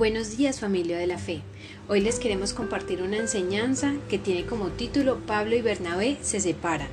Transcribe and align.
Buenos 0.00 0.38
días 0.38 0.60
familia 0.60 0.96
de 0.96 1.06
la 1.06 1.18
fe. 1.18 1.42
Hoy 1.86 2.00
les 2.00 2.18
queremos 2.18 2.54
compartir 2.54 3.02
una 3.02 3.18
enseñanza 3.18 3.92
que 4.08 4.16
tiene 4.16 4.46
como 4.46 4.68
título 4.68 5.18
Pablo 5.26 5.54
y 5.56 5.60
Bernabé 5.60 6.16
se 6.22 6.40
separan. 6.40 6.88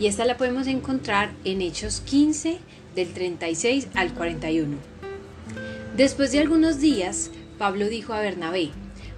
Y 0.00 0.08
esta 0.08 0.24
la 0.24 0.36
podemos 0.36 0.66
encontrar 0.66 1.30
en 1.44 1.62
Hechos 1.62 2.00
15 2.00 2.58
del 2.96 3.12
36 3.12 3.86
al 3.94 4.14
41. 4.14 4.76
Después 5.96 6.32
de 6.32 6.40
algunos 6.40 6.80
días, 6.80 7.30
Pablo 7.56 7.86
dijo 7.86 8.12
a 8.14 8.20
Bernabé, 8.20 8.70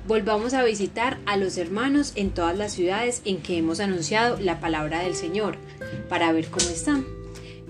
volvamos 0.07 0.53
a 0.53 0.63
visitar 0.63 1.19
a 1.25 1.39
los 1.39 1.57
hermanos 1.57 2.13
en 2.17 2.33
todas 2.33 2.59
las 2.59 2.75
ciudades 2.75 3.23
en 3.25 3.39
que 3.39 3.57
hemos 3.57 3.81
anunciado 3.81 4.39
la 4.41 4.61
palabra 4.61 5.01
del 5.01 5.15
Señor, 5.15 5.57
para 6.11 6.33
ver 6.33 6.49
cómo 6.49 6.69
están. 6.69 7.07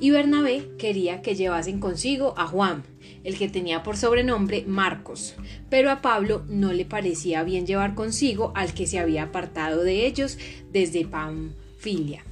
Y 0.00 0.10
Bernabé 0.10 0.69
quería 0.77 1.22
que 1.22 1.36
llevasen 1.36 1.78
consigo 1.78 2.34
a 2.36 2.48
Juan, 2.48 2.83
el 3.26 3.36
que 3.36 3.48
tenía 3.48 3.82
por 3.82 3.96
sobrenombre 3.96 4.64
Marcos, 4.68 5.34
pero 5.68 5.90
a 5.90 6.00
Pablo 6.00 6.44
no 6.48 6.72
le 6.72 6.84
parecía 6.84 7.42
bien 7.42 7.66
llevar 7.66 7.96
consigo 7.96 8.52
al 8.54 8.72
que 8.72 8.86
se 8.86 9.00
había 9.00 9.24
apartado 9.24 9.82
de 9.82 10.06
ellos 10.06 10.38
desde 10.72 11.04
Panfilia, 11.04 12.22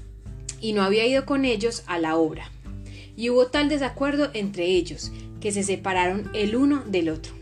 y 0.60 0.72
no 0.72 0.82
había 0.82 1.04
ido 1.04 1.26
con 1.26 1.44
ellos 1.44 1.82
a 1.88 1.98
la 1.98 2.16
obra. 2.16 2.48
Y 3.16 3.28
hubo 3.30 3.48
tal 3.48 3.68
desacuerdo 3.68 4.30
entre 4.34 4.66
ellos, 4.66 5.10
que 5.40 5.50
se 5.50 5.64
separaron 5.64 6.30
el 6.32 6.54
uno 6.54 6.84
del 6.86 7.08
otro. 7.08 7.32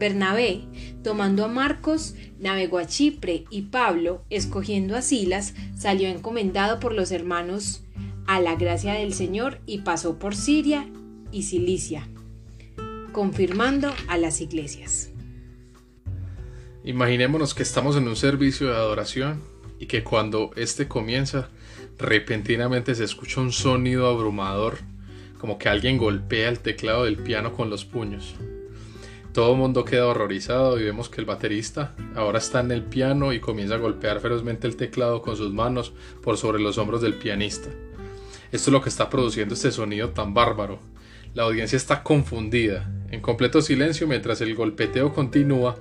Bernabé, 0.00 0.62
tomando 1.04 1.44
a 1.44 1.48
Marcos, 1.48 2.16
navegó 2.40 2.78
a 2.78 2.88
Chipre 2.88 3.44
y 3.50 3.62
Pablo, 3.62 4.24
escogiendo 4.30 4.96
a 4.96 5.02
Silas, 5.02 5.54
salió 5.76 6.08
encomendado 6.08 6.80
por 6.80 6.92
los 6.92 7.12
hermanos 7.12 7.84
a 8.26 8.40
la 8.40 8.56
gracia 8.56 8.94
del 8.94 9.14
Señor 9.14 9.60
y 9.64 9.78
pasó 9.82 10.18
por 10.18 10.34
Siria 10.34 10.88
y 11.30 11.44
Cilicia 11.44 12.08
confirmando 13.16 13.94
a 14.08 14.18
las 14.18 14.42
iglesias. 14.42 15.10
Imaginémonos 16.84 17.54
que 17.54 17.62
estamos 17.62 17.96
en 17.96 18.06
un 18.08 18.14
servicio 18.14 18.66
de 18.66 18.74
adoración 18.74 19.42
y 19.80 19.86
que 19.86 20.04
cuando 20.04 20.50
este 20.54 20.86
comienza, 20.86 21.48
repentinamente 21.96 22.94
se 22.94 23.04
escucha 23.04 23.40
un 23.40 23.52
sonido 23.52 24.06
abrumador, 24.06 24.80
como 25.40 25.56
que 25.56 25.70
alguien 25.70 25.96
golpea 25.96 26.50
el 26.50 26.58
teclado 26.58 27.04
del 27.04 27.16
piano 27.16 27.54
con 27.54 27.70
los 27.70 27.86
puños. 27.86 28.34
Todo 29.32 29.52
el 29.52 29.58
mundo 29.60 29.86
queda 29.86 30.08
horrorizado 30.08 30.78
y 30.78 30.84
vemos 30.84 31.08
que 31.08 31.22
el 31.22 31.26
baterista 31.26 31.94
ahora 32.16 32.36
está 32.36 32.60
en 32.60 32.70
el 32.70 32.82
piano 32.82 33.32
y 33.32 33.40
comienza 33.40 33.76
a 33.76 33.78
golpear 33.78 34.20
ferozmente 34.20 34.66
el 34.66 34.76
teclado 34.76 35.22
con 35.22 35.38
sus 35.38 35.54
manos 35.54 35.94
por 36.22 36.36
sobre 36.36 36.60
los 36.60 36.76
hombros 36.76 37.00
del 37.00 37.14
pianista. 37.14 37.70
Esto 38.52 38.68
es 38.68 38.72
lo 38.74 38.82
que 38.82 38.90
está 38.90 39.08
produciendo 39.08 39.54
este 39.54 39.72
sonido 39.72 40.10
tan 40.10 40.34
bárbaro. 40.34 40.80
La 41.36 41.42
audiencia 41.42 41.76
está 41.76 42.02
confundida 42.02 42.90
en 43.10 43.20
completo 43.20 43.60
silencio 43.60 44.06
mientras 44.06 44.40
el 44.40 44.54
golpeteo 44.54 45.12
continúa, 45.12 45.76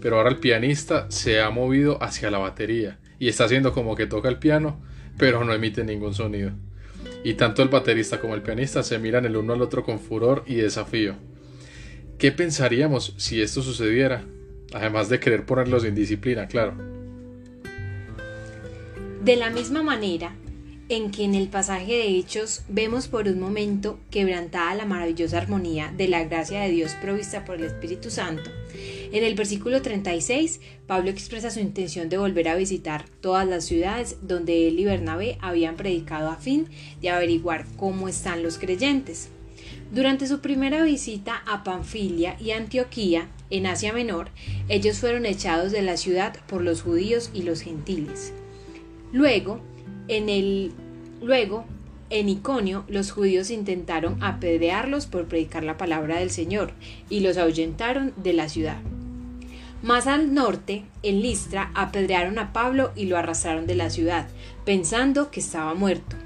pero 0.00 0.16
ahora 0.16 0.30
el 0.30 0.38
pianista 0.38 1.08
se 1.12 1.40
ha 1.40 1.48
movido 1.50 2.02
hacia 2.02 2.28
la 2.28 2.38
batería 2.38 2.98
y 3.20 3.28
está 3.28 3.44
haciendo 3.44 3.72
como 3.72 3.94
que 3.94 4.08
toca 4.08 4.28
el 4.28 4.40
piano, 4.40 4.82
pero 5.16 5.44
no 5.44 5.54
emite 5.54 5.84
ningún 5.84 6.12
sonido. 6.12 6.50
Y 7.22 7.34
tanto 7.34 7.62
el 7.62 7.68
baterista 7.68 8.20
como 8.20 8.34
el 8.34 8.42
pianista 8.42 8.82
se 8.82 8.98
miran 8.98 9.24
el 9.26 9.36
uno 9.36 9.52
al 9.52 9.62
otro 9.62 9.84
con 9.84 10.00
furor 10.00 10.42
y 10.44 10.56
desafío. 10.56 11.14
¿Qué 12.18 12.32
pensaríamos 12.32 13.14
si 13.16 13.40
esto 13.40 13.62
sucediera? 13.62 14.24
Además 14.74 15.08
de 15.08 15.20
querer 15.20 15.46
ponerlos 15.46 15.84
en 15.84 15.94
disciplina, 15.94 16.48
claro. 16.48 16.74
De 19.22 19.36
la 19.36 19.50
misma 19.50 19.84
manera, 19.84 20.34
en 20.88 21.10
que 21.10 21.24
en 21.24 21.34
el 21.34 21.48
pasaje 21.48 21.92
de 21.92 22.08
Hechos 22.16 22.62
vemos 22.68 23.08
por 23.08 23.26
un 23.26 23.40
momento 23.40 23.98
quebrantada 24.10 24.74
la 24.74 24.84
maravillosa 24.84 25.38
armonía 25.38 25.92
de 25.96 26.08
la 26.08 26.24
gracia 26.24 26.60
de 26.60 26.70
Dios 26.70 26.92
provista 27.00 27.44
por 27.44 27.56
el 27.56 27.64
Espíritu 27.64 28.10
Santo. 28.10 28.50
En 29.12 29.24
el 29.24 29.34
versículo 29.34 29.82
36, 29.82 30.60
Pablo 30.86 31.10
expresa 31.10 31.50
su 31.50 31.60
intención 31.60 32.08
de 32.08 32.18
volver 32.18 32.48
a 32.48 32.56
visitar 32.56 33.04
todas 33.20 33.46
las 33.46 33.64
ciudades 33.64 34.18
donde 34.22 34.68
él 34.68 34.78
y 34.78 34.84
Bernabé 34.84 35.38
habían 35.40 35.76
predicado 35.76 36.30
a 36.30 36.36
fin 36.36 36.68
de 37.00 37.10
averiguar 37.10 37.66
cómo 37.76 38.08
están 38.08 38.42
los 38.42 38.58
creyentes. 38.58 39.28
Durante 39.92 40.26
su 40.26 40.40
primera 40.40 40.82
visita 40.82 41.42
a 41.46 41.62
Panfilia 41.64 42.36
y 42.40 42.50
Antioquía, 42.50 43.28
en 43.50 43.66
Asia 43.66 43.92
Menor, 43.92 44.30
ellos 44.68 44.98
fueron 44.98 45.26
echados 45.26 45.70
de 45.70 45.82
la 45.82 45.96
ciudad 45.96 46.36
por 46.48 46.62
los 46.62 46.82
judíos 46.82 47.30
y 47.32 47.42
los 47.42 47.60
gentiles. 47.60 48.32
Luego, 49.12 49.60
en 50.08 50.28
el, 50.28 50.72
luego, 51.22 51.64
en 52.08 52.28
Iconio, 52.28 52.84
los 52.88 53.10
judíos 53.10 53.50
intentaron 53.50 54.22
apedrearlos 54.22 55.06
por 55.06 55.26
predicar 55.26 55.64
la 55.64 55.76
palabra 55.76 56.18
del 56.18 56.30
Señor 56.30 56.72
y 57.10 57.20
los 57.20 57.36
ahuyentaron 57.36 58.12
de 58.16 58.32
la 58.32 58.48
ciudad. 58.48 58.78
Más 59.82 60.06
al 60.06 60.32
norte, 60.32 60.84
en 61.02 61.20
Listra, 61.20 61.70
apedrearon 61.74 62.38
a 62.38 62.52
Pablo 62.52 62.92
y 62.96 63.06
lo 63.06 63.18
arrastraron 63.18 63.66
de 63.66 63.74
la 63.74 63.90
ciudad, 63.90 64.28
pensando 64.64 65.30
que 65.30 65.40
estaba 65.40 65.74
muerto. 65.74 66.16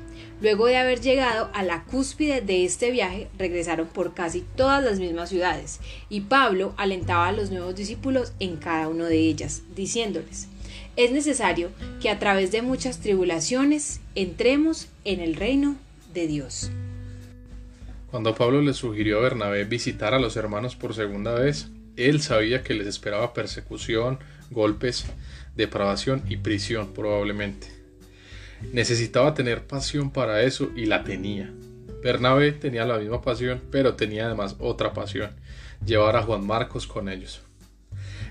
Luego 0.40 0.66
de 0.66 0.78
haber 0.78 1.00
llegado 1.00 1.50
a 1.52 1.62
la 1.62 1.84
cúspide 1.84 2.40
de 2.40 2.64
este 2.64 2.90
viaje, 2.90 3.28
regresaron 3.36 3.88
por 3.88 4.14
casi 4.14 4.44
todas 4.56 4.82
las 4.82 4.98
mismas 4.98 5.28
ciudades, 5.28 5.80
y 6.08 6.22
Pablo 6.22 6.72
alentaba 6.76 7.28
a 7.28 7.32
los 7.32 7.50
nuevos 7.50 7.74
discípulos 7.74 8.32
en 8.38 8.56
cada 8.56 8.88
una 8.88 9.06
de 9.06 9.18
ellas, 9.18 9.62
diciéndoles, 9.74 10.48
es 10.96 11.12
necesario 11.12 11.70
que 12.00 12.10
a 12.10 12.18
través 12.18 12.52
de 12.52 12.62
muchas 12.62 13.00
tribulaciones 13.00 14.00
entremos 14.14 14.88
en 15.04 15.20
el 15.20 15.36
reino 15.36 15.76
de 16.12 16.26
Dios. 16.26 16.70
Cuando 18.10 18.34
Pablo 18.34 18.60
le 18.60 18.74
sugirió 18.74 19.18
a 19.18 19.22
Bernabé 19.22 19.64
visitar 19.64 20.14
a 20.14 20.18
los 20.18 20.36
hermanos 20.36 20.74
por 20.74 20.94
segunda 20.94 21.34
vez, 21.34 21.68
él 21.96 22.20
sabía 22.20 22.62
que 22.62 22.74
les 22.74 22.86
esperaba 22.86 23.32
persecución, 23.32 24.18
golpes, 24.50 25.06
depravación 25.54 26.22
y 26.28 26.36
prisión 26.36 26.92
probablemente. 26.92 27.68
Necesitaba 28.72 29.34
tener 29.34 29.66
pasión 29.66 30.10
para 30.10 30.42
eso 30.42 30.70
y 30.74 30.86
la 30.86 31.04
tenía. 31.04 31.52
Bernabé 32.02 32.52
tenía 32.52 32.84
la 32.84 32.98
misma 32.98 33.22
pasión, 33.22 33.60
pero 33.70 33.94
tenía 33.94 34.26
además 34.26 34.56
otra 34.58 34.92
pasión, 34.92 35.30
llevar 35.84 36.16
a 36.16 36.22
Juan 36.22 36.46
Marcos 36.46 36.86
con 36.86 37.08
ellos. 37.08 37.42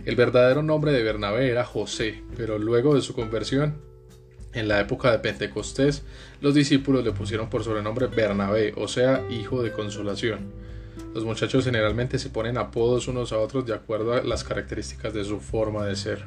El 0.06 0.16
verdadero 0.16 0.64
nombre 0.64 0.92
de 0.92 1.04
Bernabé 1.04 1.50
era 1.50 1.66
José, 1.66 2.24
pero 2.38 2.58
luego 2.58 2.96
de 2.96 3.02
su 3.02 3.14
conversión, 3.14 3.76
en 4.54 4.68
la 4.68 4.80
época 4.80 5.12
de 5.12 5.20
Pentecostés, 5.20 6.04
los 6.42 6.56
discípulos 6.56 7.04
le 7.04 7.12
pusieron 7.12 7.50
por 7.50 7.64
sobrenombre 7.64 8.08
Bernabé, 8.08 8.74
o 8.78 8.88
sea, 8.88 9.24
hijo 9.30 9.62
de 9.62 9.72
consolación. 9.72 10.52
Los 11.14 11.26
muchachos 11.26 11.66
generalmente 11.66 12.18
se 12.18 12.30
ponen 12.30 12.58
apodos 12.58 13.08
unos 13.08 13.32
a 13.32 13.40
otros 13.40 13.66
de 13.66 13.74
acuerdo 13.74 14.14
a 14.14 14.24
las 14.24 14.44
características 14.44 15.14
de 15.14 15.24
su 15.26 15.40
forma 15.40 15.86
de 15.86 15.96
ser. 15.96 16.24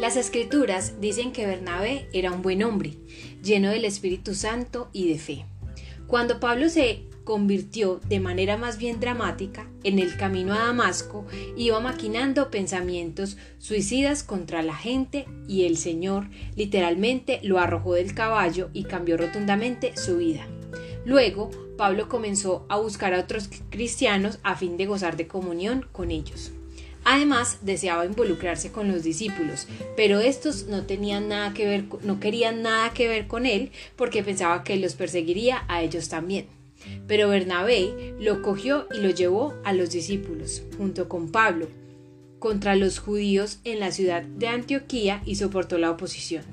Las 0.00 0.16
escrituras 0.16 1.00
dicen 1.00 1.32
que 1.32 1.46
Bernabé 1.46 2.08
era 2.12 2.32
un 2.32 2.42
buen 2.42 2.62
hombre, 2.62 2.94
lleno 3.42 3.70
del 3.70 3.84
Espíritu 3.84 4.34
Santo 4.34 4.88
y 4.92 5.08
de 5.08 5.18
fe. 5.18 5.46
Cuando 6.06 6.40
Pablo 6.40 6.68
se 6.68 7.04
convirtió 7.24 8.00
de 8.08 8.20
manera 8.20 8.56
más 8.56 8.78
bien 8.78 9.00
dramática 9.00 9.68
en 9.84 9.98
el 9.98 10.16
camino 10.16 10.54
a 10.54 10.58
Damasco, 10.58 11.26
iba 11.56 11.80
maquinando 11.80 12.50
pensamientos 12.50 13.36
suicidas 13.58 14.22
contra 14.22 14.62
la 14.62 14.74
gente 14.74 15.26
y 15.48 15.64
el 15.64 15.76
Señor 15.76 16.28
literalmente 16.56 17.40
lo 17.42 17.58
arrojó 17.58 17.94
del 17.94 18.14
caballo 18.14 18.70
y 18.72 18.84
cambió 18.84 19.16
rotundamente 19.16 19.96
su 19.96 20.18
vida. 20.18 20.46
Luego, 21.04 21.50
Pablo 21.76 22.08
comenzó 22.08 22.64
a 22.68 22.76
buscar 22.76 23.14
a 23.14 23.20
otros 23.20 23.48
cristianos 23.70 24.38
a 24.42 24.54
fin 24.54 24.76
de 24.76 24.86
gozar 24.86 25.16
de 25.16 25.26
comunión 25.26 25.86
con 25.90 26.10
ellos. 26.10 26.52
Además, 27.04 27.58
deseaba 27.62 28.06
involucrarse 28.06 28.70
con 28.70 28.86
los 28.86 29.02
discípulos, 29.02 29.66
pero 29.96 30.20
estos 30.20 30.66
no 30.66 30.84
tenían 30.86 31.28
nada 31.28 31.52
que 31.52 31.66
ver, 31.66 31.84
no 32.02 32.20
querían 32.20 32.62
nada 32.62 32.92
que 32.92 33.08
ver 33.08 33.26
con 33.26 33.46
él 33.46 33.72
porque 33.96 34.22
pensaba 34.22 34.62
que 34.62 34.76
los 34.76 34.94
perseguiría 34.94 35.64
a 35.66 35.82
ellos 35.82 36.08
también. 36.08 36.46
Pero 37.06 37.28
Bernabé 37.28 38.14
lo 38.18 38.42
cogió 38.42 38.86
y 38.92 39.00
lo 39.00 39.10
llevó 39.10 39.54
a 39.64 39.72
los 39.72 39.90
discípulos, 39.90 40.62
junto 40.76 41.08
con 41.08 41.30
Pablo, 41.30 41.68
contra 42.38 42.76
los 42.76 42.98
judíos 42.98 43.60
en 43.64 43.80
la 43.80 43.92
ciudad 43.92 44.22
de 44.22 44.48
Antioquía 44.48 45.22
y 45.24 45.36
soportó 45.36 45.78
la 45.78 45.90
oposición. 45.90 46.44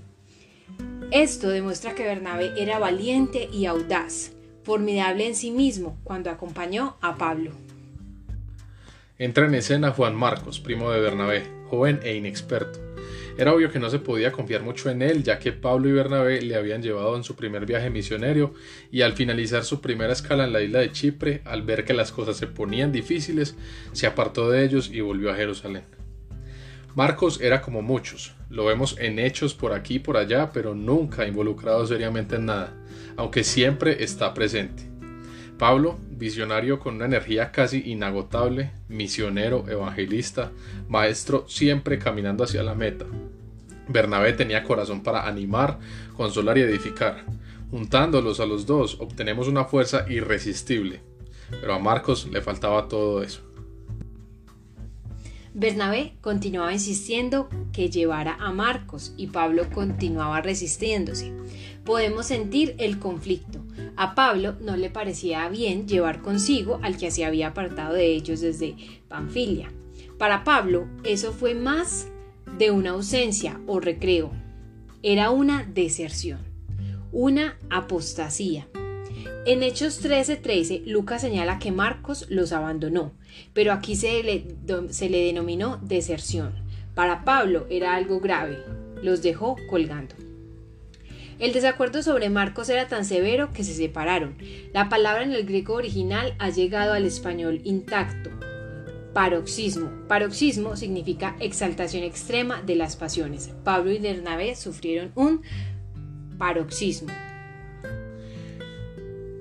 Esto 1.12 1.50
demuestra 1.50 1.96
que 1.96 2.04
Bernabé 2.04 2.52
era 2.58 2.78
valiente 2.78 3.50
y 3.52 3.66
audaz, 3.66 4.32
formidable 4.64 5.26
en 5.26 5.36
sí 5.36 5.50
mismo 5.50 5.98
cuando 6.04 6.30
acompañó 6.30 6.98
a 7.02 7.16
Pablo. 7.16 7.52
Entra 9.18 9.48
en 9.48 9.56
escena 9.56 9.92
Juan 9.92 10.16
Marcos, 10.16 10.60
primo 10.60 10.92
de 10.92 11.02
Bernabé, 11.02 11.44
joven 11.70 12.00
e 12.04 12.16
inexperto. 12.16 12.89
Era 13.40 13.54
obvio 13.54 13.72
que 13.72 13.80
no 13.80 13.90
se 13.90 14.00
podía 14.00 14.34
confiar 14.34 14.64
mucho 14.64 14.90
en 14.90 15.02
él, 15.02 15.24
ya 15.24 15.40
que 15.40 15.54
Pablo 15.54 15.88
y 15.88 15.94
Bernabé 15.94 16.42
le 16.42 16.58
habían 16.58 16.84
llevado 16.84 17.16
en 17.16 17.24
su 17.24 17.38
primer 17.38 17.66
viaje 17.66 17.90
misionero 17.90 18.54
y 18.92 19.02
al 19.02 19.14
finalizar 19.14 19.64
su 19.64 19.80
primera 19.80 20.12
escala 20.12 20.44
en 20.44 20.52
la 20.52 20.62
isla 20.62 20.80
de 20.80 20.92
Chipre, 20.92 21.42
al 21.46 21.62
ver 21.62 21.86
que 21.86 21.94
las 21.94 22.12
cosas 22.12 22.36
se 22.36 22.48
ponían 22.48 22.92
difíciles, 22.92 23.56
se 23.94 24.08
apartó 24.08 24.50
de 24.50 24.66
ellos 24.66 24.92
y 24.92 25.00
volvió 25.00 25.32
a 25.32 25.36
Jerusalén. 25.36 25.86
Marcos 26.96 27.40
era 27.40 27.62
como 27.62 27.82
muchos, 27.82 28.36
lo 28.50 28.66
vemos 28.66 28.98
en 29.00 29.20
hechos 29.20 29.54
por 29.54 29.72
aquí 29.72 29.96
y 29.96 30.00
por 30.00 30.18
allá, 30.18 30.52
pero 30.52 30.76
nunca 30.76 31.26
involucrado 31.26 31.88
seriamente 31.88 32.36
en 32.36 32.48
nada, 32.48 32.76
aunque 33.16 33.46
siempre 33.46 34.04
está 34.04 34.34
presente. 34.34 34.89
Pablo, 35.60 36.00
visionario 36.10 36.80
con 36.80 36.96
una 36.96 37.06
energía 37.06 37.52
casi 37.52 37.92
inagotable, 37.92 38.72
misionero, 38.88 39.66
evangelista, 39.70 40.52
maestro 40.88 41.46
siempre 41.50 42.00
caminando 42.00 42.46
hacia 42.46 42.64
la 42.64 42.76
meta. 42.76 43.06
Bernabé 43.90 44.32
tenía 44.34 44.64
corazón 44.64 45.04
para 45.04 45.28
animar, 45.28 45.78
consolar 46.16 46.58
y 46.58 46.62
edificar. 46.62 47.26
Juntándolos 47.72 48.40
a 48.40 48.46
los 48.46 48.66
dos 48.66 48.96
obtenemos 49.02 49.50
una 49.50 49.66
fuerza 49.66 50.06
irresistible, 50.10 51.02
pero 51.60 51.74
a 51.74 51.80
Marcos 51.80 52.28
le 52.32 52.42
faltaba 52.42 52.88
todo 52.88 53.22
eso. 53.22 53.42
Bernabé 55.54 56.14
continuaba 56.22 56.72
insistiendo 56.72 57.50
que 57.74 57.90
llevara 57.90 58.38
a 58.40 58.52
Marcos 58.54 59.14
y 59.18 59.28
Pablo 59.28 59.70
continuaba 59.74 60.42
resistiéndose. 60.42 61.34
Podemos 61.90 62.28
sentir 62.28 62.76
el 62.78 63.00
conflicto. 63.00 63.66
A 63.96 64.14
Pablo 64.14 64.54
no 64.62 64.78
le 64.78 64.92
parecía 64.92 65.50
bien 65.50 65.88
llevar 65.88 66.22
consigo 66.22 66.80
al 66.84 66.98
que 66.98 67.10
se 67.10 67.26
había 67.26 67.48
apartado 67.48 67.96
de 67.96 68.14
ellos 68.14 68.42
desde 68.42 68.76
Panfilia. 69.08 69.72
Para 70.20 70.44
Pablo 70.44 70.88
eso 71.04 71.34
fue 71.34 71.56
más 71.56 72.08
de 72.60 72.70
una 72.70 72.92
ausencia 72.92 73.60
o 73.66 73.80
recreo. 73.80 74.30
Era 75.02 75.32
una 75.32 75.64
deserción, 75.64 76.38
una 77.12 77.58
apostasía. 77.72 78.68
En 79.48 79.64
Hechos 79.64 80.00
13:13, 80.00 80.84
Lucas 80.86 81.22
señala 81.22 81.58
que 81.58 81.72
Marcos 81.72 82.28
los 82.30 82.52
abandonó, 82.52 83.14
pero 83.54 83.74
aquí 83.74 83.96
se 83.96 84.22
le, 84.22 84.46
se 84.94 85.10
le 85.10 85.26
denominó 85.26 85.80
deserción. 85.82 86.54
Para 86.94 87.26
Pablo 87.26 87.66
era 87.72 87.96
algo 87.96 88.20
grave, 88.20 88.60
los 89.02 89.24
dejó 89.24 89.56
colgando. 89.72 90.29
El 91.40 91.54
desacuerdo 91.54 92.04
sobre 92.04 92.30
Marcos 92.30 92.68
era 92.68 92.90
tan 92.90 93.06
severo 93.06 93.52
que 93.54 93.64
se 93.64 93.74
separaron. 93.74 94.36
La 94.74 94.90
palabra 94.90 95.24
en 95.24 95.32
el 95.32 95.46
griego 95.46 95.76
original 95.76 96.36
ha 96.38 96.50
llegado 96.50 96.92
al 96.92 97.06
español 97.06 97.62
intacto. 97.64 98.30
Paroxismo. 99.14 99.90
Paroxismo 100.10 100.76
significa 100.76 101.38
exaltación 101.40 102.04
extrema 102.04 102.62
de 102.62 102.76
las 102.76 102.98
pasiones. 102.98 103.52
Pablo 103.64 103.92
y 103.92 104.00
Bernabé 104.00 104.58
sufrieron 104.58 105.14
un 105.16 105.42
paroxismo. 106.38 107.08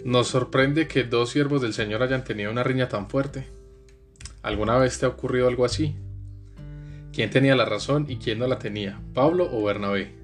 Nos 0.05 0.29
sorprende 0.29 0.87
que 0.87 1.03
dos 1.03 1.31
siervos 1.31 1.63
del 1.63 1.75
Señor 1.75 2.05
hayan 2.05 2.23
tenido 2.23 2.53
una 2.53 2.63
riña 2.63 2.89
tan 2.89 3.11
fuerte. 3.11 3.49
¿Alguna 4.43 4.79
vez 4.79 5.01
te 5.01 5.07
ha 5.07 5.09
ocurrido 5.09 5.49
algo 5.49 5.65
así? 5.65 5.97
¿Quién 7.13 7.31
tenía 7.31 7.57
la 7.57 7.65
razón 7.65 8.07
y 8.09 8.19
quién 8.19 8.39
no 8.39 8.47
la 8.47 8.61
tenía? 8.61 9.01
¿Pablo 9.13 9.49
o 9.53 9.65
Bernabé? 9.65 10.18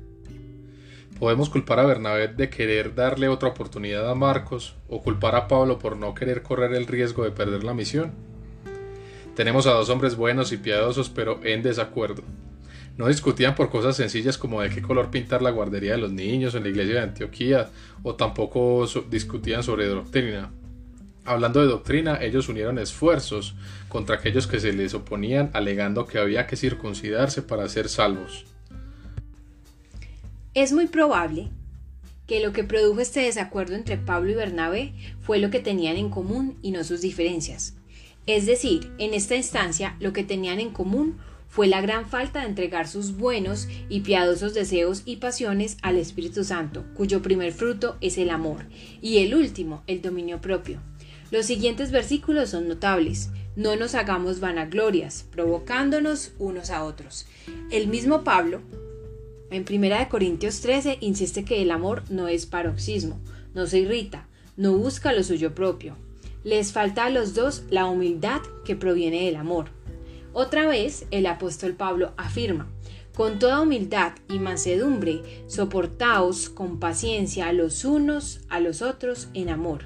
Podemos 1.19 1.49
culpar 1.49 1.78
a 1.78 1.87
Bernabé 1.87 2.28
de 2.28 2.50
querer 2.50 2.94
darle 2.94 3.28
otra 3.28 3.50
oportunidad 3.50 4.11
a 4.11 4.16
Marcos 4.16 4.75
o 4.88 5.00
culpar 5.00 5.37
a 5.37 5.46
Pablo 5.46 5.78
por 5.78 5.96
no 5.96 6.12
querer 6.12 6.43
correr 6.43 6.75
el 6.75 6.87
riesgo 6.87 7.22
de 7.22 7.31
perder 7.31 7.62
la 7.62 7.72
misión. 7.72 8.12
Tenemos 9.37 9.66
a 9.66 9.72
dos 9.72 9.90
hombres 9.90 10.16
buenos 10.16 10.52
y 10.52 10.56
piadosos 10.56 11.08
pero 11.11 11.40
en 11.44 11.62
desacuerdo. 11.62 12.22
No 12.96 13.08
discutían 13.08 13.55
por 13.55 13.70
cosas 13.70 13.96
sencillas 13.96 14.38
como 14.38 14.61
de 14.61 14.70
qué 14.70 14.81
color 14.81 15.11
pintar 15.11 15.43
la 15.43 15.50
guardería 15.50 15.93
de 15.93 15.99
los 15.99 16.12
niños 16.12 16.55
en 16.55 16.62
la 16.62 16.69
iglesia 16.69 16.94
de 16.94 17.00
Antioquía, 17.00 17.70
o 18.05 18.14
tampoco 18.14 18.87
discutían 19.10 19.64
sobre 19.64 19.87
doctrina. 19.87 20.52
Hablando 21.25 21.60
de 21.60 21.67
doctrina, 21.67 22.22
ellos 22.22 22.49
unieron 22.49 22.78
esfuerzos 22.78 23.56
contra 23.88 24.17
aquellos 24.17 24.46
que 24.46 24.60
se 24.60 24.72
les 24.72 24.94
oponían, 24.94 25.50
alegando 25.55 26.06
que 26.06 26.19
había 26.19 26.46
que 26.46 26.56
circuncidarse 26.56 27.43
para 27.43 27.69
ser 27.69 27.88
salvos. 27.88 28.44
Es 30.55 30.73
muy 30.73 30.87
probable 30.87 31.49
que 32.29 32.41
lo 32.41 32.53
que 32.53 32.62
produjo 32.62 33.01
este 33.01 33.21
desacuerdo 33.21 33.75
entre 33.75 33.97
Pablo 33.97 34.31
y 34.31 34.35
Bernabé 34.35 34.93
fue 35.21 35.41
lo 35.41 35.51
que 35.51 35.59
tenían 35.59 35.97
en 35.97 36.11
común 36.11 36.56
y 36.62 36.71
no 36.71 36.85
sus 36.85 37.01
diferencias. 37.01 37.75
Es 38.29 38.47
decir, 38.47 38.93
en 38.99 39.15
esta 39.15 39.35
instancia 39.35 39.97
lo 39.99 40.12
que 40.12 40.23
tenían 40.23 40.61
en 40.61 40.71
común 40.71 41.19
fue 41.49 41.67
la 41.67 41.81
gran 41.81 42.06
falta 42.06 42.41
de 42.41 42.47
entregar 42.47 42.87
sus 42.87 43.17
buenos 43.17 43.67
y 43.89 44.01
piadosos 44.01 44.55
deseos 44.55 45.03
y 45.05 45.17
pasiones 45.17 45.77
al 45.83 45.97
Espíritu 45.97 46.45
Santo, 46.45 46.85
cuyo 46.95 47.21
primer 47.21 47.53
fruto 47.53 47.97
es 48.01 48.17
el 48.17 48.31
amor, 48.31 48.67
y 49.03 49.19
el 49.19 49.35
último, 49.35 49.83
el 49.89 50.03
dominio 50.03 50.41
propio. 50.41 50.81
Los 51.33 51.47
siguientes 51.47 51.91
versículos 51.91 52.51
son 52.51 52.69
notables. 52.69 53.31
No 53.56 53.75
nos 53.75 53.97
hagamos 53.97 54.39
vanaglorias, 54.39 55.27
provocándonos 55.33 56.33
unos 56.39 56.71
a 56.71 56.85
otros. 56.85 57.27
El 57.71 57.89
mismo 57.89 58.25
Pablo, 58.25 58.62
en 59.55 59.65
1 59.71 60.09
Corintios 60.09 60.61
13, 60.62 60.99
insiste 61.01 61.45
que 61.45 61.62
el 61.62 61.71
amor 61.71 62.03
no 62.11 62.27
es 62.27 62.45
paroxismo, 62.45 63.21
no 63.55 63.67
se 63.67 63.79
irrita, 63.79 64.27
no 64.56 64.77
busca 64.77 65.12
lo 65.12 65.23
suyo 65.23 65.55
propio. 65.55 65.97
Les 66.43 66.73
falta 66.73 67.05
a 67.05 67.11
los 67.11 67.35
dos 67.35 67.62
la 67.71 67.87
humildad 67.87 68.41
que 68.65 68.75
proviene 68.75 69.27
del 69.27 69.37
amor. 69.37 69.69
Otra 70.33 70.67
vez 70.67 71.06
el 71.12 71.27
apóstol 71.27 71.75
Pablo 71.75 72.12
afirma, 72.17 72.69
con 73.15 73.39
toda 73.39 73.61
humildad 73.61 74.15
y 74.29 74.41
mansedumbre, 74.41 75.23
soportaos 75.47 76.49
con 76.51 76.81
paciencia 76.81 77.53
los 77.53 77.85
unos 77.85 78.41
a 78.49 78.59
los 78.59 78.83
otros 78.83 79.29
en 79.35 79.51
amor, 79.51 79.85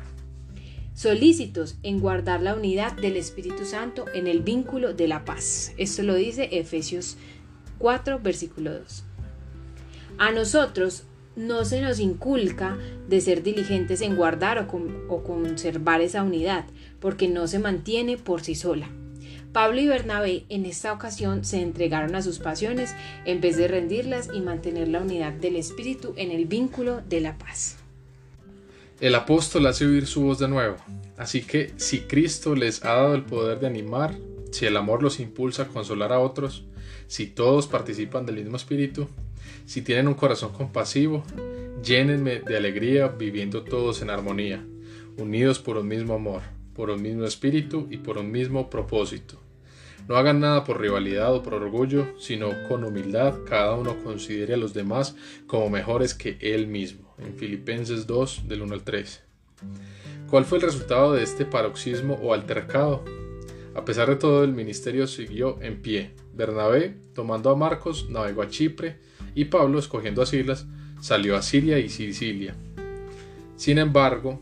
solícitos 0.94 1.76
en 1.82 2.00
guardar 2.00 2.40
la 2.40 2.54
unidad 2.54 2.94
del 2.94 3.18
Espíritu 3.18 3.66
Santo 3.66 4.06
en 4.14 4.28
el 4.28 4.40
vínculo 4.40 4.94
de 4.94 5.08
la 5.08 5.26
paz. 5.26 5.72
Esto 5.76 6.02
lo 6.04 6.14
dice 6.14 6.48
Efesios 6.52 7.18
4, 7.78 8.18
versículo 8.20 8.72
2. 8.72 9.04
A 10.18 10.32
nosotros 10.32 11.04
no 11.36 11.64
se 11.64 11.80
nos 11.80 12.00
inculca 12.00 12.76
de 13.08 13.20
ser 13.20 13.44
diligentes 13.44 14.00
en 14.00 14.16
guardar 14.16 14.58
o, 14.58 15.22
conservar 15.22 16.00
esa 16.00 16.24
unidad, 16.24 16.64
porque 16.98 17.28
no 17.28 17.46
se 17.46 17.60
mantiene 17.60 18.16
por 18.18 18.42
sí 18.42 18.56
sola. 18.56 18.90
Pablo 19.52 19.80
y 19.80 19.86
Bernabé 19.86 20.44
en 20.48 20.66
esta 20.66 20.92
ocasión 20.92 21.44
se 21.44 21.62
entregaron 21.62 22.16
a 22.16 22.22
sus 22.22 22.40
pasiones 22.40 22.96
en 23.24 23.40
vez 23.40 23.56
de 23.56 23.68
rendirlas 23.68 24.28
y 24.34 24.40
mantener 24.40 24.88
la 24.88 25.00
unidad 25.00 25.32
del 25.32 25.54
espíritu 25.54 26.12
en 26.16 26.32
el 26.32 26.46
vínculo 26.46 27.00
de 27.08 27.20
la 27.20 27.38
paz. 27.38 27.76
El 29.00 29.14
apóstol 29.14 29.66
hace 29.66 29.86
oír 29.86 30.08
su 30.08 30.22
voz 30.22 30.40
de 30.40 30.48
nuevo, 30.48 30.76
así 31.16 31.42
que 31.42 31.72
si 31.76 32.00
Cristo 32.00 32.56
les 32.56 32.84
ha 32.84 32.94
dado 32.94 33.14
el 33.14 33.22
poder 33.22 33.60
de 33.60 33.68
animar, 33.68 34.16
si 34.50 34.66
el 34.66 34.76
amor 34.76 35.00
los 35.00 35.20
impulsa 35.20 35.62
a 35.62 35.68
consolar 35.68 36.12
a 36.12 36.18
otros, 36.18 36.64
si 37.06 37.28
todos 37.28 37.68
participan 37.68 38.26
del 38.26 38.36
mismo 38.36 38.56
espíritu, 38.56 39.08
si 39.68 39.82
tienen 39.82 40.08
un 40.08 40.14
corazón 40.14 40.52
compasivo, 40.52 41.22
llénenme 41.82 42.40
de 42.40 42.56
alegría 42.56 43.06
viviendo 43.06 43.62
todos 43.62 44.02
en 44.02 44.10
armonía, 44.10 44.64
unidos 45.16 45.60
por 45.60 45.76
un 45.76 45.86
mismo 45.86 46.14
amor 46.14 46.42
por 46.78 46.90
un 46.90 47.02
mismo 47.02 47.24
espíritu 47.24 47.88
y 47.90 47.96
por 47.96 48.18
un 48.18 48.30
mismo 48.30 48.70
propósito. 48.70 49.42
No 50.06 50.16
hagan 50.16 50.38
nada 50.38 50.62
por 50.62 50.80
rivalidad 50.80 51.34
o 51.34 51.42
por 51.42 51.54
orgullo, 51.54 52.06
sino 52.20 52.50
con 52.68 52.84
humildad 52.84 53.34
cada 53.48 53.74
uno 53.74 53.96
considere 54.04 54.54
a 54.54 54.56
los 54.56 54.74
demás 54.74 55.16
como 55.48 55.70
mejores 55.70 56.14
que 56.14 56.38
él 56.40 56.68
mismo. 56.68 57.16
En 57.18 57.34
Filipenses 57.34 58.06
2 58.06 58.46
del 58.46 58.62
1 58.62 58.74
al 58.74 58.84
3. 58.84 59.22
¿Cuál 60.30 60.44
fue 60.44 60.58
el 60.58 60.62
resultado 60.62 61.14
de 61.14 61.24
este 61.24 61.44
paroxismo 61.44 62.14
o 62.22 62.32
altercado? 62.32 63.04
A 63.74 63.84
pesar 63.84 64.08
de 64.08 64.16
todo, 64.16 64.44
el 64.44 64.52
ministerio 64.52 65.08
siguió 65.08 65.60
en 65.60 65.82
pie. 65.82 66.12
Bernabé, 66.32 66.94
tomando 67.12 67.50
a 67.50 67.56
Marcos, 67.56 68.08
navegó 68.08 68.42
a 68.42 68.48
Chipre 68.48 69.00
y 69.40 69.46
Pablo, 69.46 69.78
escogiendo 69.78 70.22
a 70.22 70.26
Silas, 70.26 70.66
salió 71.00 71.36
a 71.36 71.42
Siria 71.42 71.78
y 71.78 71.88
Sicilia. 71.88 72.54
Sin 73.56 73.78
embargo, 73.78 74.40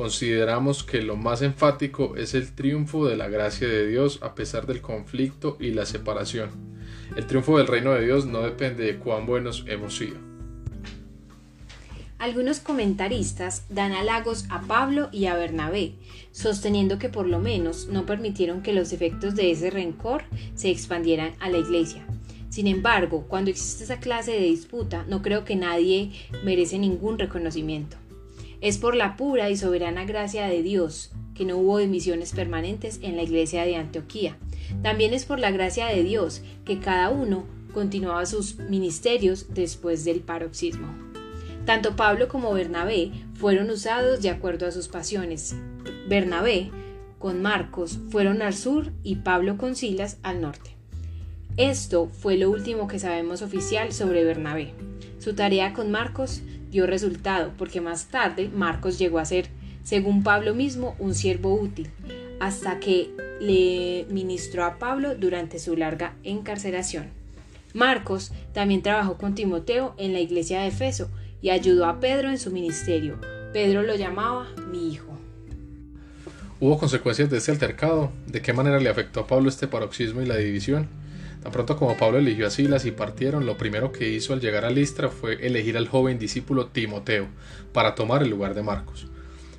Consideramos 0.00 0.82
que 0.82 1.02
lo 1.02 1.16
más 1.16 1.42
enfático 1.42 2.16
es 2.16 2.32
el 2.32 2.54
triunfo 2.54 3.06
de 3.06 3.18
la 3.18 3.28
gracia 3.28 3.68
de 3.68 3.86
Dios 3.86 4.18
a 4.22 4.34
pesar 4.34 4.66
del 4.66 4.80
conflicto 4.80 5.58
y 5.60 5.72
la 5.72 5.84
separación. 5.84 6.48
El 7.16 7.26
triunfo 7.26 7.58
del 7.58 7.66
reino 7.66 7.92
de 7.92 8.06
Dios 8.06 8.24
no 8.24 8.40
depende 8.40 8.84
de 8.84 8.96
cuán 8.98 9.26
buenos 9.26 9.64
hemos 9.68 9.98
sido. 9.98 10.16
Algunos 12.18 12.60
comentaristas 12.60 13.66
dan 13.68 13.92
halagos 13.92 14.46
a 14.48 14.62
Pablo 14.62 15.10
y 15.12 15.26
a 15.26 15.34
Bernabé, 15.34 15.92
sosteniendo 16.32 16.98
que 16.98 17.10
por 17.10 17.26
lo 17.26 17.38
menos 17.38 17.88
no 17.88 18.06
permitieron 18.06 18.62
que 18.62 18.72
los 18.72 18.94
efectos 18.94 19.34
de 19.34 19.50
ese 19.50 19.68
rencor 19.68 20.22
se 20.54 20.70
expandieran 20.70 21.34
a 21.40 21.50
la 21.50 21.58
iglesia. 21.58 22.06
Sin 22.50 22.66
embargo, 22.66 23.26
cuando 23.28 23.50
existe 23.50 23.84
esa 23.84 24.00
clase 24.00 24.32
de 24.32 24.40
disputa, 24.40 25.04
no 25.08 25.22
creo 25.22 25.44
que 25.44 25.54
nadie 25.54 26.10
merece 26.44 26.78
ningún 26.78 27.18
reconocimiento. 27.18 27.96
Es 28.60 28.76
por 28.76 28.96
la 28.96 29.16
pura 29.16 29.48
y 29.50 29.56
soberana 29.56 30.04
gracia 30.04 30.46
de 30.46 30.62
Dios 30.62 31.12
que 31.34 31.44
no 31.44 31.56
hubo 31.56 31.78
emisiones 31.78 32.32
permanentes 32.32 32.98
en 33.02 33.16
la 33.16 33.22
iglesia 33.22 33.64
de 33.64 33.76
Antioquía. 33.76 34.36
También 34.82 35.14
es 35.14 35.24
por 35.24 35.38
la 35.38 35.52
gracia 35.52 35.86
de 35.86 36.02
Dios 36.02 36.42
que 36.64 36.80
cada 36.80 37.08
uno 37.08 37.46
continuaba 37.72 38.26
sus 38.26 38.56
ministerios 38.56 39.46
después 39.54 40.04
del 40.04 40.20
paroxismo. 40.20 40.88
Tanto 41.64 41.94
Pablo 41.94 42.28
como 42.28 42.52
Bernabé 42.52 43.12
fueron 43.34 43.70
usados 43.70 44.22
de 44.22 44.30
acuerdo 44.30 44.66
a 44.66 44.72
sus 44.72 44.88
pasiones. 44.88 45.54
Bernabé 46.08 46.70
con 47.20 47.40
Marcos 47.40 47.98
fueron 48.10 48.42
al 48.42 48.54
sur 48.54 48.90
y 49.04 49.16
Pablo 49.16 49.56
con 49.56 49.76
Silas 49.76 50.18
al 50.22 50.40
norte. 50.40 50.79
Esto 51.60 52.08
fue 52.08 52.38
lo 52.38 52.50
último 52.50 52.88
que 52.88 52.98
sabemos 52.98 53.42
oficial 53.42 53.92
sobre 53.92 54.24
Bernabé. 54.24 54.72
Su 55.18 55.34
tarea 55.34 55.74
con 55.74 55.90
Marcos 55.90 56.40
dio 56.70 56.86
resultado 56.86 57.52
porque 57.58 57.82
más 57.82 58.06
tarde 58.06 58.48
Marcos 58.48 58.98
llegó 58.98 59.18
a 59.18 59.26
ser 59.26 59.48
según 59.84 60.22
Pablo 60.22 60.54
mismo, 60.54 60.96
un 60.98 61.14
siervo 61.14 61.52
útil, 61.52 61.90
hasta 62.40 62.80
que 62.80 63.10
le 63.42 64.06
ministró 64.08 64.64
a 64.64 64.78
Pablo 64.78 65.14
durante 65.14 65.58
su 65.58 65.76
larga 65.76 66.14
encarcelación. 66.24 67.10
Marcos 67.74 68.32
también 68.54 68.80
trabajó 68.80 69.18
con 69.18 69.34
Timoteo 69.34 69.94
en 69.98 70.14
la 70.14 70.20
iglesia 70.20 70.62
de 70.62 70.68
Efeso 70.68 71.10
y 71.42 71.50
ayudó 71.50 71.84
a 71.84 72.00
Pedro 72.00 72.30
en 72.30 72.38
su 72.38 72.50
ministerio. 72.50 73.18
Pedro 73.52 73.82
lo 73.82 73.96
llamaba 73.96 74.48
mi 74.72 74.94
hijo. 74.94 75.12
¿Hubo 76.58 76.78
consecuencias 76.78 77.28
de 77.28 77.36
este 77.36 77.50
altercado? 77.50 78.10
¿De 78.26 78.40
qué 78.40 78.54
manera 78.54 78.80
le 78.80 78.88
afectó 78.88 79.20
a 79.20 79.26
Pablo 79.26 79.50
este 79.50 79.68
paroxismo 79.68 80.22
y 80.22 80.26
la 80.26 80.38
división? 80.38 80.88
Tan 81.42 81.52
pronto 81.52 81.76
como 81.76 81.96
Pablo 81.96 82.18
eligió 82.18 82.46
a 82.46 82.50
Silas 82.50 82.84
y 82.84 82.90
partieron, 82.90 83.46
lo 83.46 83.56
primero 83.56 83.92
que 83.92 84.10
hizo 84.10 84.34
al 84.34 84.40
llegar 84.40 84.66
a 84.66 84.70
Listra 84.70 85.08
fue 85.08 85.46
elegir 85.46 85.78
al 85.78 85.88
joven 85.88 86.18
discípulo 86.18 86.66
Timoteo 86.66 87.28
para 87.72 87.94
tomar 87.94 88.22
el 88.22 88.28
lugar 88.28 88.54
de 88.54 88.62
Marcos. 88.62 89.06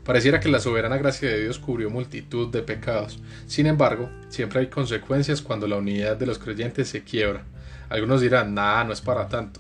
Pareciera 0.04 0.40
que 0.40 0.50
la 0.50 0.60
soberana 0.60 0.98
gracia 0.98 1.30
de 1.30 1.42
Dios 1.42 1.58
cubrió 1.58 1.90
multitud 1.90 2.52
de 2.52 2.62
pecados. 2.62 3.20
Sin 3.48 3.66
embargo, 3.66 4.10
siempre 4.30 4.60
hay 4.60 4.68
consecuencias 4.68 5.42
cuando 5.42 5.68
la 5.68 5.78
unidad 5.78 6.18
de 6.18 6.28
los 6.28 6.38
creyentes 6.38 6.88
se 6.90 7.04
quiebra. 7.04 7.46
Algunos 7.90 8.22
dirán, 8.22 8.54
nada, 8.54 8.84
no 8.84 8.94
es 8.94 9.02
para 9.02 9.28
tanto. 9.28 9.60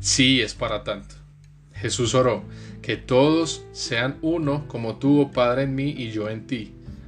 Sí, 0.00 0.42
es 0.42 0.54
para 0.54 0.84
tanto. 0.84 1.14
Jesús 1.74 2.14
oró, 2.14 2.44
que 2.82 2.96
todos 2.96 3.64
sean 3.72 4.16
uno 4.22 4.66
como 4.68 4.96
tú, 4.96 5.20
oh 5.20 5.30
Padre, 5.30 5.62
en 5.62 5.74
mí 5.74 5.94
y 5.96 6.10
yo 6.10 6.28
en 6.28 6.46
ti 6.46 6.74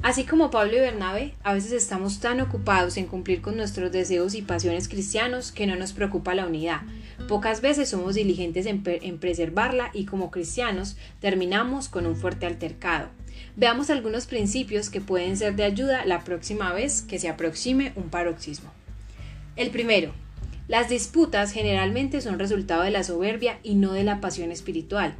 Así 0.00 0.24
como 0.24 0.50
Pablo 0.50 0.76
y 0.76 0.80
Bernabé, 0.80 1.34
a 1.42 1.54
veces 1.54 1.72
estamos 1.72 2.20
tan 2.20 2.40
ocupados 2.40 2.96
en 2.96 3.06
cumplir 3.06 3.42
con 3.42 3.56
nuestros 3.56 3.90
deseos 3.90 4.34
y 4.34 4.42
pasiones 4.42 4.88
cristianos 4.88 5.50
que 5.50 5.66
no 5.66 5.74
nos 5.74 5.92
preocupa 5.92 6.36
la 6.36 6.46
unidad. 6.46 6.82
Pocas 7.26 7.60
veces 7.60 7.88
somos 7.88 8.14
diligentes 8.14 8.66
en, 8.66 9.18
preservarla 9.18 9.90
y 9.92 10.04
como 10.04 10.30
cristianos 10.30 10.96
terminamos 11.20 11.88
con 11.88 12.06
un 12.06 12.14
fuerte 12.14 12.46
altercado. 12.46 13.08
Veamos 13.56 13.90
algunos 13.90 14.26
principios 14.26 14.88
que 14.88 15.00
pueden 15.00 15.36
ser 15.36 15.56
de 15.56 15.64
ayuda 15.64 16.06
la 16.06 16.22
próxima 16.22 16.72
vez 16.72 17.02
que 17.02 17.18
se 17.18 17.28
aproxime 17.28 17.92
un 17.96 18.08
paroxismo. 18.08 18.70
El 19.56 19.70
primero, 19.70 20.12
las 20.68 20.88
disputas 20.88 21.50
generalmente 21.50 22.20
son 22.20 22.38
resultado 22.38 22.82
de 22.82 22.92
la 22.92 23.02
soberbia 23.02 23.58
y 23.64 23.74
no 23.74 23.92
de 23.92 24.04
la 24.04 24.20
pasión 24.20 24.52
espiritual. 24.52 25.16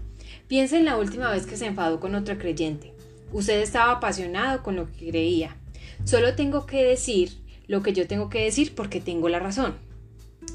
Piensa 0.47 0.79
en 0.79 0.85
la 0.85 0.97
última 0.97 1.31
vez 1.31 1.47
que 1.47 1.57
se 1.57 1.67
enfadó 1.67 1.99
con 1.99 2.15
otro 2.15 2.39
creyente. 2.39 2.98
Usted 3.33 3.61
estaba 3.61 3.93
apasionado 3.93 4.63
con 4.63 4.77
lo 4.77 4.91
que 4.91 5.11
creía. 5.11 5.57
Solo 6.05 6.35
tengo 6.35 6.67
que 6.67 6.85
decir 6.85 7.33
lo 7.67 7.83
que 7.83 7.93
yo 7.93 8.07
tengo 8.07 8.29
que 8.31 8.45
decir 8.45 8.75
porque 8.75 9.01
tengo 9.01 9.29
la 9.29 9.39
razón. 9.39 9.75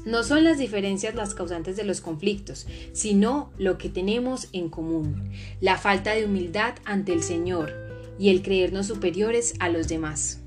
No 0.04 0.22
son 0.22 0.44
las 0.44 0.58
diferencias 0.58 1.14
las 1.14 1.34
causantes 1.34 1.76
de 1.76 1.84
los 1.84 2.00
conflictos, 2.00 2.66
sino 2.92 3.52
lo 3.58 3.78
que 3.78 3.88
tenemos 3.88 4.48
en 4.52 4.68
común, 4.68 5.30
la 5.60 5.78
falta 5.78 6.12
de 6.12 6.24
humildad 6.24 6.74
ante 6.84 7.12
el 7.12 7.22
Señor 7.22 7.72
y 8.18 8.30
el 8.30 8.42
creernos 8.42 8.86
superiores 8.86 9.54
a 9.60 9.68
los 9.68 9.88
demás. 9.88 10.40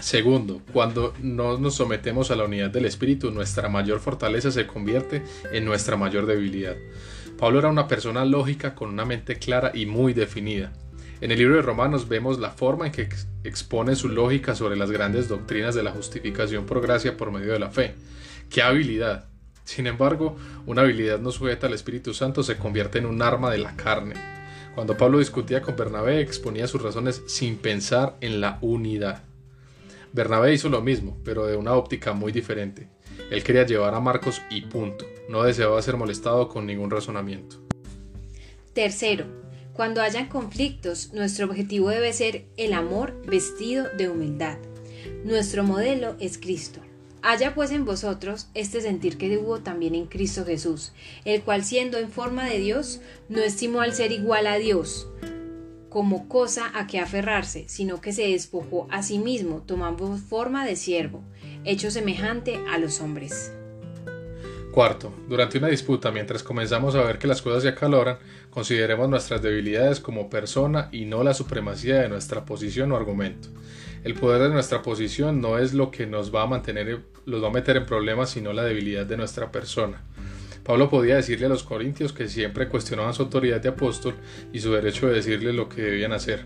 Segundo, 0.00 0.60
cuando 0.74 1.14
no 1.22 1.56
nos 1.58 1.76
sometemos 1.76 2.30
a 2.30 2.36
la 2.36 2.44
unidad 2.44 2.70
del 2.70 2.84
Espíritu, 2.84 3.30
nuestra 3.30 3.68
mayor 3.68 3.98
fortaleza 3.98 4.50
se 4.50 4.66
convierte 4.66 5.22
en 5.52 5.64
nuestra 5.64 5.96
mayor 5.96 6.26
debilidad. 6.26 6.76
Pablo 7.38 7.60
era 7.60 7.68
una 7.68 7.88
persona 7.88 8.24
lógica 8.24 8.74
con 8.74 8.90
una 8.90 9.06
mente 9.06 9.36
clara 9.36 9.72
y 9.74 9.86
muy 9.86 10.12
definida. 10.12 10.72
En 11.20 11.30
el 11.30 11.38
libro 11.38 11.56
de 11.56 11.62
Romanos 11.62 12.08
vemos 12.08 12.38
la 12.38 12.50
forma 12.50 12.86
en 12.86 12.92
que 12.92 13.08
expone 13.42 13.96
su 13.96 14.10
lógica 14.10 14.54
sobre 14.54 14.76
las 14.76 14.90
grandes 14.90 15.28
doctrinas 15.28 15.74
de 15.74 15.82
la 15.82 15.92
justificación 15.92 16.66
por 16.66 16.82
gracia 16.82 17.16
por 17.16 17.32
medio 17.32 17.54
de 17.54 17.58
la 17.58 17.70
fe. 17.70 17.94
¡Qué 18.50 18.60
habilidad! 18.60 19.24
Sin 19.64 19.86
embargo, 19.86 20.36
una 20.66 20.82
habilidad 20.82 21.18
no 21.18 21.32
sujeta 21.32 21.68
al 21.68 21.72
Espíritu 21.72 22.12
Santo 22.12 22.42
se 22.42 22.58
convierte 22.58 22.98
en 22.98 23.06
un 23.06 23.22
arma 23.22 23.50
de 23.50 23.58
la 23.58 23.74
carne. 23.76 24.14
Cuando 24.74 24.98
Pablo 24.98 25.18
discutía 25.18 25.62
con 25.62 25.74
Bernabé, 25.74 26.20
exponía 26.20 26.66
sus 26.66 26.82
razones 26.82 27.22
sin 27.26 27.56
pensar 27.56 28.16
en 28.20 28.42
la 28.42 28.58
unidad. 28.60 29.24
Bernabé 30.12 30.52
hizo 30.52 30.68
lo 30.68 30.82
mismo, 30.82 31.16
pero 31.24 31.46
de 31.46 31.56
una 31.56 31.72
óptica 31.72 32.12
muy 32.12 32.30
diferente. 32.30 32.88
Él 33.30 33.42
quería 33.42 33.64
llevar 33.64 33.94
a 33.94 34.00
Marcos 34.00 34.42
y 34.50 34.60
punto. 34.60 35.06
No 35.30 35.42
deseaba 35.42 35.80
ser 35.80 35.96
molestado 35.96 36.48
con 36.48 36.66
ningún 36.66 36.90
razonamiento. 36.90 37.56
Tercero, 38.74 39.24
cuando 39.76 40.00
hayan 40.00 40.28
conflictos, 40.28 41.12
nuestro 41.12 41.46
objetivo 41.46 41.90
debe 41.90 42.12
ser 42.14 42.46
el 42.56 42.72
amor 42.72 43.20
vestido 43.26 43.86
de 43.96 44.08
humildad. 44.08 44.56
Nuestro 45.24 45.64
modelo 45.64 46.16
es 46.18 46.38
Cristo. 46.38 46.80
Haya 47.22 47.54
pues 47.54 47.70
en 47.72 47.84
vosotros 47.84 48.48
este 48.54 48.80
sentir 48.80 49.18
que 49.18 49.36
hubo 49.36 49.60
también 49.60 49.94
en 49.94 50.06
Cristo 50.06 50.46
Jesús, 50.46 50.92
el 51.24 51.42
cual 51.42 51.64
siendo 51.64 51.98
en 51.98 52.10
forma 52.10 52.48
de 52.48 52.58
Dios, 52.58 53.00
no 53.28 53.42
estimó 53.42 53.80
al 53.80 53.92
ser 53.92 54.12
igual 54.12 54.46
a 54.46 54.56
Dios 54.56 55.08
como 55.90 56.28
cosa 56.28 56.70
a 56.74 56.86
que 56.86 56.98
aferrarse, 56.98 57.64
sino 57.68 58.02
que 58.02 58.12
se 58.12 58.28
despojó 58.28 58.86
a 58.90 59.02
sí 59.02 59.18
mismo, 59.18 59.62
tomando 59.62 60.18
forma 60.18 60.66
de 60.66 60.76
siervo, 60.76 61.22
hecho 61.64 61.90
semejante 61.90 62.60
a 62.70 62.76
los 62.76 63.00
hombres. 63.00 63.50
Cuarto, 64.76 65.10
durante 65.26 65.56
una 65.56 65.68
disputa, 65.68 66.10
mientras 66.10 66.42
comenzamos 66.42 66.94
a 66.96 67.02
ver 67.02 67.18
que 67.18 67.26
las 67.26 67.40
cosas 67.40 67.62
se 67.62 67.70
acaloran, 67.70 68.18
consideremos 68.50 69.08
nuestras 69.08 69.40
debilidades 69.40 70.00
como 70.00 70.28
persona 70.28 70.90
y 70.92 71.06
no 71.06 71.24
la 71.24 71.32
supremacía 71.32 72.02
de 72.02 72.10
nuestra 72.10 72.44
posición 72.44 72.92
o 72.92 72.96
argumento. 72.96 73.48
El 74.04 74.12
poder 74.12 74.42
de 74.42 74.50
nuestra 74.50 74.82
posición 74.82 75.40
no 75.40 75.56
es 75.56 75.72
lo 75.72 75.90
que 75.90 76.06
nos 76.06 76.34
va 76.34 76.42
a 76.42 76.46
mantener, 76.46 77.00
los 77.24 77.42
va 77.42 77.48
a 77.48 77.52
meter 77.52 77.78
en 77.78 77.86
problemas, 77.86 78.28
sino 78.28 78.52
la 78.52 78.64
debilidad 78.64 79.06
de 79.06 79.16
nuestra 79.16 79.50
persona. 79.50 80.02
Pablo 80.62 80.90
podía 80.90 81.16
decirle 81.16 81.46
a 81.46 81.48
los 81.48 81.62
corintios 81.62 82.12
que 82.12 82.28
siempre 82.28 82.68
cuestionaban 82.68 83.14
su 83.14 83.22
autoridad 83.22 83.62
de 83.62 83.70
apóstol 83.70 84.16
y 84.52 84.58
su 84.58 84.74
derecho 84.74 85.06
de 85.06 85.14
decirle 85.14 85.54
lo 85.54 85.70
que 85.70 85.80
debían 85.80 86.12
hacer. 86.12 86.44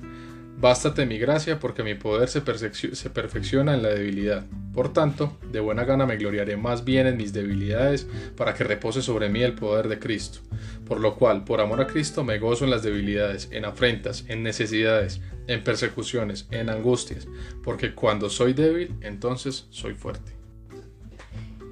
Bástate 0.61 1.07
mi 1.07 1.17
gracia 1.17 1.59
porque 1.59 1.83
mi 1.83 1.95
poder 1.95 2.29
se, 2.29 2.43
perfecciona 2.43 3.73
en 3.73 3.83
la 3.83 3.89
debilidad. 3.89 4.45
Por 4.75 4.93
tanto, 4.93 5.39
de 5.51 5.59
buena 5.59 5.85
gana 5.85 6.05
me 6.05 6.19
gloriaré 6.19 6.59
más 6.59 6.85
bien 6.85 7.07
en 7.07 7.17
mis 7.17 7.33
debilidades 7.33 8.07
para 8.37 8.53
que 8.53 8.65
repose 8.65 9.01
sobre 9.01 9.31
mí 9.31 9.43
el 9.43 9.55
poder 9.55 9.89
de 9.89 9.99
Cristo. 9.99 10.41
Por 10.87 11.01
lo 11.01 11.17
cual, 11.17 11.45
por 11.45 11.63
amor 11.63 11.81
a 11.81 11.87
Cristo, 11.87 12.25
me 12.25 12.39
gozo 12.39 12.67
en 12.67 12.71
las 12.71 12.83
debilidades, 12.83 13.49
en 13.53 13.65
afrentas, 13.65 14.27
en 14.29 14.43
necesidades, 14.43 15.23
en 15.47 15.65
persecuciones, 15.65 16.47
en 16.51 16.69
angustias, 16.69 17.27
porque 17.65 17.95
cuando 17.95 18.29
soy 18.29 18.53
débil, 18.53 18.95
entonces 19.01 19.67
soy 19.71 19.95
fuerte. 19.95 20.33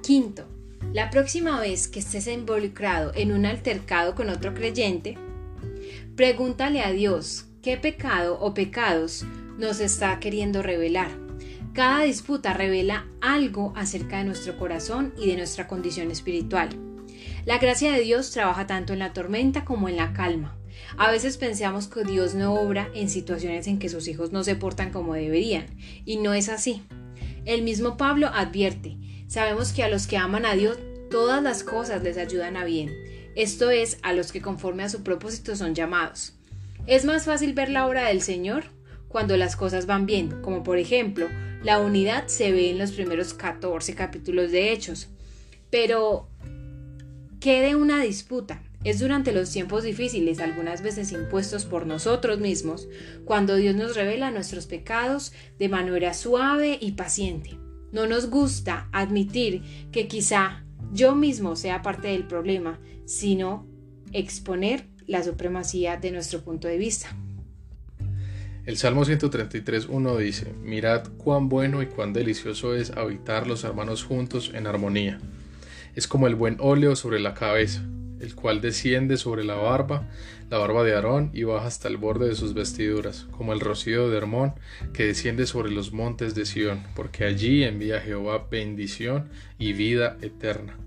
Quinto, 0.01 0.47
la 0.93 1.11
próxima 1.11 1.59
vez 1.59 1.87
que 1.87 1.99
estés 1.99 2.25
involucrado 2.25 3.11
en 3.13 3.33
un 3.33 3.45
altercado 3.45 4.15
con 4.15 4.29
otro 4.29 4.55
creyente, 4.55 5.15
pregúntale 6.15 6.81
a 6.81 6.91
Dios 6.91 7.48
qué 7.69 7.77
pecado 7.77 8.39
o 8.41 8.55
pecados 8.55 9.25
nos 9.59 9.79
está 9.79 10.19
queriendo 10.19 10.63
revelar. 10.63 11.11
Cada 11.73 12.01
disputa 12.01 12.51
revela 12.51 13.05
algo 13.21 13.73
acerca 13.75 14.17
de 14.17 14.23
nuestro 14.23 14.57
corazón 14.57 15.13
y 15.19 15.27
de 15.27 15.37
nuestra 15.37 15.67
condición 15.67 16.09
espiritual. 16.09 16.69
La 17.45 17.59
gracia 17.59 17.91
de 17.91 18.01
Dios 18.01 18.31
trabaja 18.31 18.65
tanto 18.65 18.93
en 18.93 18.97
la 18.97 19.13
tormenta 19.13 19.65
como 19.65 19.87
en 19.87 19.97
la 19.97 20.13
calma. 20.13 20.57
A 20.97 21.11
veces 21.11 21.37
pensamos 21.37 21.87
que 21.87 22.03
Dios 22.03 22.33
no 22.33 22.55
obra 22.55 22.89
en 22.95 23.07
situaciones 23.07 23.67
en 23.67 23.77
que 23.77 23.89
sus 23.89 24.07
hijos 24.07 24.31
no 24.31 24.43
se 24.43 24.55
portan 24.55 24.91
como 24.91 25.13
deberían, 25.13 25.67
y 26.05 26.17
no 26.17 26.33
es 26.33 26.49
así. 26.49 26.81
El 27.45 27.61
mismo 27.61 27.97
Pablo 27.97 28.31
advierte, 28.33 28.97
sabemos 29.27 29.73
que 29.73 29.83
a 29.83 29.89
los 29.89 30.07
que 30.07 30.17
aman 30.17 30.47
a 30.47 30.55
Dios 30.55 30.79
todas 31.11 31.43
las 31.43 31.63
cosas 31.63 32.01
les 32.01 32.17
ayudan 32.17 32.57
a 32.57 32.65
bien, 32.65 32.89
esto 33.35 33.69
es, 33.69 33.99
a 34.01 34.13
los 34.13 34.31
que 34.31 34.41
conforme 34.41 34.81
a 34.81 34.89
su 34.89 35.03
propósito 35.03 35.55
son 35.55 35.75
llamados. 35.75 36.38
Es 36.89 37.05
más 37.05 37.25
fácil 37.25 37.53
ver 37.53 37.69
la 37.69 37.85
obra 37.85 38.07
del 38.07 38.19
Señor 38.19 38.63
cuando 39.09 39.37
las 39.37 39.55
cosas 39.55 39.85
van 39.85 40.07
bien, 40.07 40.41
como 40.41 40.63
por 40.63 40.79
ejemplo, 40.79 41.27
la 41.61 41.77
unidad 41.77 42.25
se 42.25 42.51
ve 42.51 42.71
en 42.71 42.79
los 42.79 42.93
primeros 42.93 43.35
14 43.35 43.93
capítulos 43.93 44.51
de 44.51 44.71
Hechos. 44.73 45.07
Pero, 45.69 46.29
¿qué 47.39 47.61
de 47.61 47.75
una 47.75 48.01
disputa? 48.01 48.63
Es 48.83 48.97
durante 48.97 49.33
los 49.33 49.51
tiempos 49.51 49.83
difíciles, 49.83 50.39
algunas 50.39 50.81
veces 50.81 51.11
impuestos 51.11 51.65
por 51.65 51.85
nosotros 51.85 52.39
mismos, 52.39 52.87
cuando 53.23 53.55
Dios 53.55 53.75
nos 53.75 53.95
revela 53.95 54.31
nuestros 54.31 54.65
pecados 54.65 55.31
de 55.59 55.69
manera 55.69 56.15
suave 56.15 56.79
y 56.81 56.93
paciente. 56.93 57.51
No 57.91 58.07
nos 58.07 58.31
gusta 58.31 58.89
admitir 58.91 59.61
que 59.91 60.07
quizá 60.07 60.65
yo 60.91 61.13
mismo 61.13 61.55
sea 61.55 61.83
parte 61.83 62.07
del 62.07 62.25
problema, 62.25 62.79
sino 63.05 63.67
exponer 64.11 64.87
la 65.09 65.23
supremacía 65.23 65.97
de 65.97 66.11
nuestro 66.11 66.41
punto 66.41 66.67
de 66.67 66.77
vista. 66.77 67.15
El 68.67 68.77
Salmo 68.77 69.03
133.1 69.03 70.17
dice, 70.17 70.53
Mirad 70.61 71.07
cuán 71.17 71.49
bueno 71.49 71.81
y 71.81 71.87
cuán 71.87 72.13
delicioso 72.13 72.75
es 72.75 72.91
habitar 72.91 73.47
los 73.47 73.63
hermanos 73.63 74.03
juntos 74.03 74.51
en 74.53 74.67
armonía. 74.67 75.19
Es 75.95 76.07
como 76.07 76.27
el 76.27 76.35
buen 76.35 76.57
óleo 76.59 76.95
sobre 76.95 77.19
la 77.19 77.33
cabeza, 77.33 77.81
el 78.19 78.35
cual 78.35 78.61
desciende 78.61 79.17
sobre 79.17 79.43
la 79.43 79.55
barba, 79.55 80.07
la 80.51 80.59
barba 80.59 80.83
de 80.83 80.93
Aarón, 80.93 81.31
y 81.33 81.41
baja 81.41 81.65
hasta 81.65 81.87
el 81.87 81.97
borde 81.97 82.27
de 82.27 82.35
sus 82.35 82.53
vestiduras, 82.53 83.25
como 83.31 83.53
el 83.53 83.61
rocío 83.61 84.11
de 84.11 84.17
Hermón, 84.17 84.53
que 84.93 85.07
desciende 85.07 85.47
sobre 85.47 85.71
los 85.71 85.91
montes 85.91 86.35
de 86.35 86.45
Sión, 86.45 86.83
porque 86.95 87.23
allí 87.23 87.63
envía 87.63 87.99
Jehová 87.99 88.45
bendición 88.51 89.29
y 89.57 89.73
vida 89.73 90.17
eterna. 90.21 90.77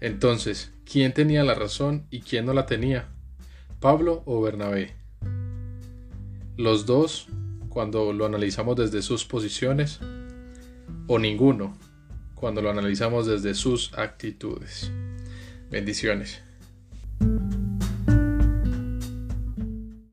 Entonces, 0.00 0.70
¿quién 0.84 1.12
tenía 1.12 1.42
la 1.42 1.54
razón 1.54 2.06
y 2.10 2.20
quién 2.20 2.46
no 2.46 2.52
la 2.52 2.66
tenía? 2.66 3.08
¿Pablo 3.80 4.22
o 4.26 4.42
Bernabé? 4.42 4.92
Los 6.58 6.84
dos, 6.84 7.28
cuando 7.70 8.12
lo 8.12 8.26
analizamos 8.26 8.76
desde 8.76 9.00
sus 9.00 9.24
posiciones, 9.24 10.00
o 11.06 11.18
ninguno, 11.18 11.78
cuando 12.34 12.60
lo 12.60 12.68
analizamos 12.68 13.26
desde 13.26 13.54
sus 13.54 13.94
actitudes. 13.94 14.92
Bendiciones. 15.70 16.42